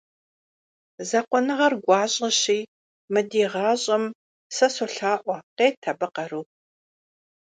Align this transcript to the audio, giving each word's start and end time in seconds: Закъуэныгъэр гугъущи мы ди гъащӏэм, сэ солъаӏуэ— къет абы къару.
Закъуэныгъэр 1.09 1.73
гугъущи 1.85 2.59
мы 3.11 3.21
ди 3.29 3.43
гъащӏэм, 3.51 4.03
сэ 4.55 4.67
солъаӏуэ— 4.73 5.37
къет 5.57 5.81
абы 5.91 6.07
къару. 6.13 6.43